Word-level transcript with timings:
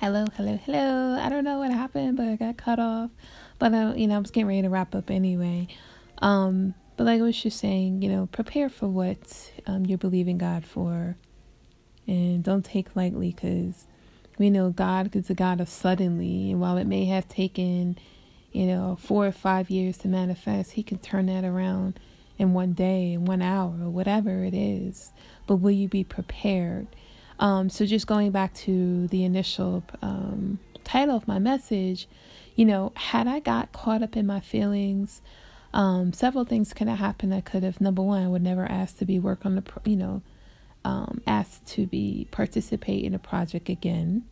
Hello, 0.00 0.26
hello, 0.36 0.60
hello. 0.64 1.18
I 1.20 1.28
don't 1.28 1.42
know 1.42 1.58
what 1.58 1.72
happened, 1.72 2.16
but 2.16 2.28
I 2.28 2.36
got 2.36 2.56
cut 2.56 2.78
off. 2.78 3.10
But 3.58 3.74
uh, 3.74 3.94
you 3.96 4.06
know, 4.06 4.14
I 4.14 4.18
was 4.20 4.30
getting 4.30 4.46
ready 4.46 4.62
to 4.62 4.68
wrap 4.68 4.94
up 4.94 5.10
anyway. 5.10 5.66
Um, 6.22 6.74
but 6.96 7.02
like 7.02 7.18
I 7.18 7.24
was 7.24 7.42
just 7.42 7.58
saying, 7.58 8.00
you 8.02 8.08
know, 8.08 8.26
prepare 8.30 8.68
for 8.68 8.86
what 8.86 9.50
um, 9.66 9.86
you're 9.86 9.98
believing 9.98 10.38
God 10.38 10.64
for, 10.64 11.16
and 12.06 12.44
don't 12.44 12.64
take 12.64 12.94
lightly 12.94 13.32
because 13.32 13.88
we 14.38 14.50
know 14.50 14.70
God 14.70 15.16
is 15.16 15.30
a 15.30 15.34
God 15.34 15.60
of 15.60 15.68
suddenly, 15.68 16.52
and 16.52 16.60
while 16.60 16.76
it 16.76 16.86
may 16.86 17.06
have 17.06 17.26
taken, 17.28 17.98
you 18.52 18.66
know, 18.66 18.96
four 19.00 19.26
or 19.26 19.32
five 19.32 19.68
years 19.68 19.98
to 19.98 20.08
manifest, 20.08 20.74
He 20.74 20.84
can 20.84 20.98
turn 20.98 21.26
that 21.26 21.44
around 21.44 21.98
in 22.38 22.54
one 22.54 22.72
day, 22.72 23.14
in 23.14 23.24
one 23.24 23.42
hour, 23.42 23.74
or 23.82 23.90
whatever 23.90 24.44
it 24.44 24.54
is. 24.54 25.12
But 25.48 25.56
will 25.56 25.72
you 25.72 25.88
be 25.88 26.04
prepared? 26.04 26.86
Um, 27.38 27.70
so 27.70 27.86
just 27.86 28.06
going 28.06 28.30
back 28.32 28.52
to 28.54 29.06
the 29.08 29.24
initial 29.24 29.84
um, 30.02 30.58
title 30.84 31.16
of 31.16 31.28
my 31.28 31.38
message, 31.38 32.08
you 32.56 32.64
know, 32.64 32.92
had 32.96 33.28
I 33.28 33.38
got 33.40 33.72
caught 33.72 34.02
up 34.02 34.16
in 34.16 34.26
my 34.26 34.40
feelings, 34.40 35.22
um, 35.72 36.12
several 36.12 36.44
things 36.44 36.72
could 36.72 36.88
have 36.88 36.98
happened. 36.98 37.34
I 37.34 37.40
could 37.40 37.62
have 37.62 37.80
number 37.80 38.02
one, 38.02 38.24
I 38.24 38.28
would 38.28 38.42
never 38.42 38.66
ask 38.66 38.98
to 38.98 39.04
be 39.04 39.18
work 39.18 39.46
on 39.46 39.54
the, 39.54 39.62
you 39.84 39.96
know, 39.96 40.22
um, 40.84 41.20
asked 41.26 41.66
to 41.68 41.86
be 41.86 42.26
participate 42.30 43.04
in 43.04 43.14
a 43.14 43.18
project 43.18 43.68
again. 43.68 44.24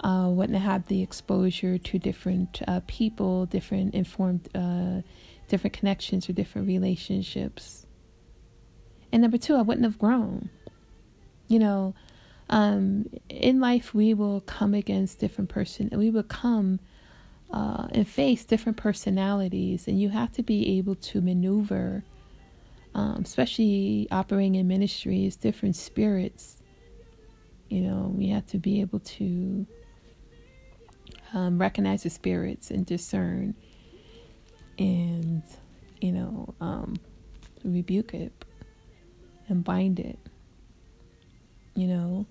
Uh, 0.00 0.28
wouldn't 0.28 0.58
have 0.58 0.72
had 0.72 0.86
the 0.88 1.00
exposure 1.00 1.78
to 1.78 1.98
different 1.98 2.60
uh, 2.66 2.80
people, 2.88 3.46
different 3.46 3.94
informed, 3.94 4.48
uh, 4.52 5.02
different 5.46 5.76
connections 5.76 6.28
or 6.28 6.32
different 6.32 6.66
relationships. 6.66 7.86
And 9.12 9.22
number 9.22 9.38
two, 9.38 9.54
I 9.54 9.62
wouldn't 9.62 9.84
have 9.84 9.98
grown. 9.98 10.50
You 11.52 11.58
know, 11.58 11.94
um, 12.48 13.10
in 13.28 13.60
life 13.60 13.92
we 13.92 14.14
will 14.14 14.40
come 14.40 14.72
against 14.72 15.18
different 15.18 15.50
person. 15.50 15.90
We 15.92 16.10
will 16.10 16.22
come 16.22 16.80
uh, 17.52 17.88
and 17.92 18.08
face 18.08 18.44
different 18.44 18.78
personalities, 18.78 19.86
and 19.86 20.00
you 20.00 20.08
have 20.08 20.32
to 20.32 20.42
be 20.42 20.78
able 20.78 20.94
to 20.94 21.20
maneuver 21.20 22.04
um, 22.94 23.22
especially 23.24 24.06
operating 24.10 24.56
in 24.56 24.68
ministries, 24.68 25.36
different 25.36 25.76
spirits. 25.76 26.62
You 27.68 27.80
know, 27.80 28.12
we 28.14 28.28
have 28.28 28.46
to 28.48 28.58
be 28.58 28.80
able 28.80 29.00
to 29.00 29.66
um, 31.32 31.58
recognize 31.58 32.02
the 32.02 32.10
spirits 32.10 32.70
and 32.70 32.84
discern 32.84 33.54
and, 34.78 35.42
you 36.00 36.12
know, 36.12 36.54
um, 36.60 36.96
rebuke 37.64 38.12
it 38.12 38.32
and 39.48 39.64
bind 39.64 39.98
it. 39.98 40.18
You 41.74 41.86
know, 41.86 42.26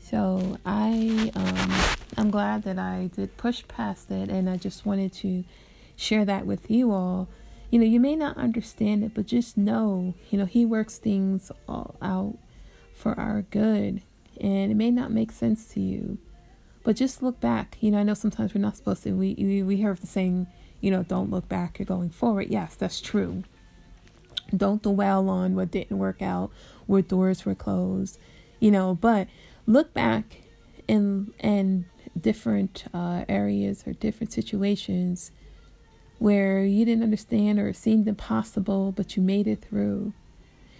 so 0.00 0.58
I 0.66 1.30
um, 1.34 1.96
I'm 2.16 2.30
glad 2.30 2.64
that 2.64 2.78
I 2.78 3.10
did 3.14 3.36
push 3.36 3.64
past 3.66 4.10
it, 4.10 4.28
and 4.28 4.48
I 4.48 4.56
just 4.56 4.84
wanted 4.84 5.12
to 5.14 5.44
share 5.96 6.24
that 6.26 6.46
with 6.46 6.70
you 6.70 6.92
all 6.92 7.28
you 7.70 7.78
know, 7.78 7.84
you 7.84 8.00
may 8.00 8.14
not 8.14 8.36
understand 8.36 9.02
it, 9.02 9.12
but 9.14 9.26
just 9.26 9.56
know, 9.56 10.14
you 10.30 10.38
know, 10.38 10.44
He 10.44 10.64
works 10.64 10.98
things 10.98 11.50
all 11.68 11.96
out 12.00 12.38
for 12.94 13.18
our 13.18 13.42
good. 13.42 14.02
And 14.40 14.70
it 14.70 14.76
may 14.76 14.90
not 14.90 15.10
make 15.10 15.32
sense 15.32 15.66
to 15.68 15.80
you, 15.80 16.18
but 16.84 16.96
just 16.96 17.22
look 17.22 17.40
back. 17.40 17.76
You 17.80 17.90
know, 17.90 17.98
I 17.98 18.02
know 18.02 18.14
sometimes 18.14 18.54
we're 18.54 18.60
not 18.60 18.76
supposed 18.76 19.02
to, 19.04 19.12
we, 19.12 19.34
we, 19.38 19.62
we 19.62 19.76
hear 19.76 19.94
the 19.94 20.06
saying, 20.06 20.46
you 20.80 20.90
know, 20.90 21.02
don't 21.02 21.30
look 21.30 21.48
back, 21.48 21.78
you're 21.78 21.86
going 21.86 22.10
forward. 22.10 22.48
Yes, 22.48 22.76
that's 22.76 23.00
true. 23.00 23.42
Don't 24.56 24.82
dwell 24.82 25.28
on 25.28 25.56
what 25.56 25.70
didn't 25.70 25.98
work 25.98 26.22
out, 26.22 26.52
where 26.86 27.02
doors 27.02 27.44
were 27.44 27.54
closed, 27.54 28.18
you 28.60 28.70
know, 28.70 28.94
but 28.94 29.28
look 29.66 29.92
back 29.92 30.38
in, 30.88 31.32
in 31.40 31.86
different 32.18 32.84
uh, 32.94 33.24
areas 33.28 33.84
or 33.86 33.92
different 33.92 34.32
situations 34.32 35.32
where 36.18 36.64
you 36.64 36.84
didn't 36.84 37.02
understand 37.02 37.58
or 37.58 37.68
it 37.68 37.76
seemed 37.76 38.08
impossible, 38.08 38.92
but 38.92 39.16
you 39.16 39.22
made 39.22 39.46
it 39.46 39.62
through. 39.62 40.12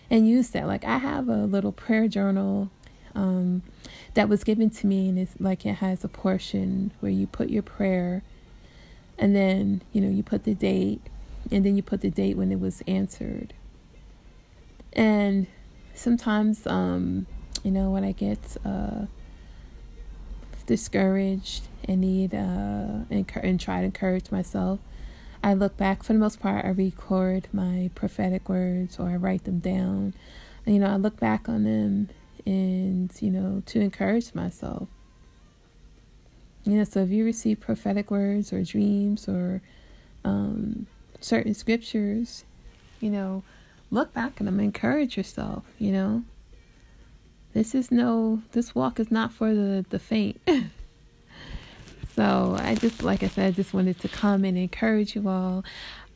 And 0.08 0.28
use 0.28 0.50
that. 0.50 0.66
Like 0.66 0.84
I 0.84 0.98
have 0.98 1.28
a 1.28 1.44
little 1.44 1.72
prayer 1.72 2.06
journal 2.06 2.70
um, 3.16 3.62
that 4.14 4.28
was 4.28 4.44
given 4.44 4.70
to 4.70 4.86
me, 4.86 5.08
and 5.08 5.18
it's 5.18 5.34
like 5.40 5.66
it 5.66 5.76
has 5.76 6.04
a 6.04 6.08
portion 6.08 6.92
where 7.00 7.10
you 7.10 7.26
put 7.26 7.48
your 7.50 7.62
prayer, 7.62 8.22
and 9.18 9.34
then 9.34 9.80
you 9.92 10.00
know 10.00 10.08
you 10.08 10.22
put 10.22 10.44
the 10.44 10.54
date, 10.54 11.00
and 11.50 11.64
then 11.64 11.76
you 11.76 11.82
put 11.82 12.02
the 12.02 12.10
date 12.10 12.36
when 12.36 12.52
it 12.52 12.60
was 12.60 12.82
answered. 12.86 13.54
And 14.92 15.48
sometimes, 15.96 16.66
um, 16.66 17.26
you 17.62 17.70
know, 17.70 17.90
when 17.90 18.04
I 18.04 18.12
get 18.12 18.56
uh, 18.64 19.06
discouraged 20.66 21.64
and 21.84 22.00
need 22.00 22.34
uh, 22.34 23.04
and, 23.10 23.30
and 23.42 23.60
try 23.60 23.80
to 23.80 23.86
encourage 23.86 24.30
myself, 24.30 24.80
I 25.42 25.54
look 25.54 25.76
back, 25.76 26.02
for 26.02 26.12
the 26.12 26.18
most 26.18 26.40
part, 26.40 26.64
I 26.64 26.70
record 26.70 27.48
my 27.52 27.90
prophetic 27.94 28.48
words 28.48 28.98
or 28.98 29.10
I 29.10 29.16
write 29.16 29.44
them 29.44 29.58
down. 29.58 30.14
And, 30.64 30.74
you 30.74 30.80
know, 30.80 30.88
I 30.88 30.96
look 30.96 31.18
back 31.20 31.48
on 31.48 31.64
them 31.64 32.08
and, 32.44 33.10
you 33.20 33.30
know, 33.30 33.62
to 33.66 33.80
encourage 33.80 34.34
myself. 34.34 34.88
You 36.64 36.72
know, 36.72 36.84
so 36.84 37.00
if 37.00 37.10
you 37.10 37.24
receive 37.24 37.60
prophetic 37.60 38.10
words 38.10 38.52
or 38.52 38.64
dreams 38.64 39.28
or 39.28 39.62
um, 40.24 40.88
certain 41.20 41.54
scriptures, 41.54 42.44
you 43.00 43.10
know, 43.10 43.44
look 43.90 44.12
back 44.12 44.32
at 44.38 44.46
them, 44.46 44.60
encourage 44.60 45.16
yourself, 45.16 45.64
you 45.78 45.92
know. 45.92 46.24
This 47.52 47.74
is 47.74 47.90
no, 47.90 48.42
this 48.52 48.74
walk 48.74 49.00
is 49.00 49.10
not 49.10 49.32
for 49.32 49.54
the, 49.54 49.84
the 49.88 49.98
faint. 49.98 50.40
So 52.16 52.56
I 52.58 52.74
just, 52.74 53.02
like 53.02 53.22
I 53.22 53.28
said, 53.28 53.48
I 53.48 53.50
just 53.50 53.74
wanted 53.74 54.00
to 54.00 54.08
come 54.08 54.44
and 54.46 54.56
encourage 54.56 55.14
you 55.14 55.28
all. 55.28 55.66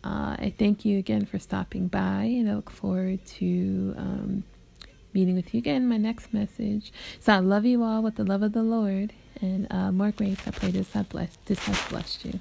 Uh, 0.03 0.35
I 0.39 0.55
thank 0.59 0.87
you 0.87 0.99
again 0.99 1.27
for 1.27 1.39
stopping 1.39 1.89
by, 1.89 2.23
and 2.23 2.51
I 2.51 2.55
look 2.55 2.71
forward 2.71 3.23
to 3.27 3.95
um, 3.99 4.45
meeting 5.13 5.37
with 5.37 5.53
you 5.53 5.59
again. 5.59 5.83
In 5.83 5.89
my 5.91 5.99
next 5.99 6.33
message. 6.33 6.91
So 7.21 7.35
I 7.35 7.41
love 7.41 7.67
you 7.67 7.83
all 7.83 8.03
with 8.03 8.15
the 8.15 8.25
love 8.25 8.43
of 8.43 8.55
the 8.55 8.63
Lord, 8.63 9.13
and 9.43 9.67
uh, 9.71 9.93
more 9.93 10.11
grace. 10.11 10.39
I 10.47 10.53
pray 10.53 10.71
this 10.71 10.91
has 10.93 11.05
blessed. 11.05 11.39
This 11.45 11.59
has 11.67 11.79
blessed 11.91 12.25
you. 12.25 12.41